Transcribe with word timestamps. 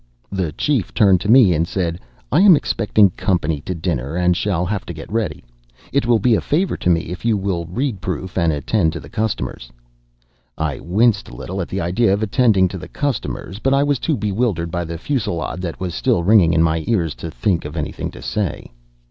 The 0.31 0.51
chief 0.53 0.95
turned 0.95 1.21
to 1.21 1.29
me 1.29 1.53
and 1.53 1.67
said, 1.67 1.99
"I 2.31 2.39
am 2.41 2.55
expecting 2.55 3.11
company 3.11 3.61
to 3.67 3.75
dinner, 3.75 4.15
and 4.15 4.35
shall 4.35 4.65
have 4.65 4.83
to 4.87 4.93
get 4.95 5.11
ready. 5.11 5.43
It 5.93 6.07
will 6.07 6.17
be 6.17 6.33
a 6.33 6.41
favor 6.41 6.75
to 6.75 6.89
me 6.89 7.01
if 7.01 7.23
you 7.23 7.37
will 7.37 7.65
read 7.67 8.01
proof 8.01 8.35
and 8.35 8.51
attend 8.51 8.93
to 8.93 8.99
the 8.99 9.09
customers." 9.09 9.71
I 10.57 10.79
winced 10.79 11.29
a 11.29 11.35
little 11.35 11.61
at 11.61 11.69
the 11.69 11.81
idea 11.81 12.11
of 12.11 12.23
attending 12.23 12.67
to 12.69 12.79
the 12.79 12.87
customers, 12.87 13.59
but 13.59 13.75
I 13.75 13.83
was 13.83 13.99
too 13.99 14.17
bewildered 14.17 14.71
by 14.71 14.85
the 14.85 14.97
fusillade 14.97 15.61
that 15.61 15.79
was 15.79 15.93
still 15.93 16.23
ringing 16.23 16.53
in 16.53 16.63
my 16.63 16.83
ears 16.87 17.13
to 17.21 17.29
think 17.29 17.63
of 17.63 17.77
anything 17.77 18.09
to 18.09 18.23
say. 18.23 18.71